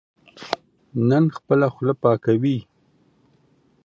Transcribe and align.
نن 1.09 1.23
خپله 1.37 1.67
خوله 1.73 1.93
پاکوي. 2.03 2.57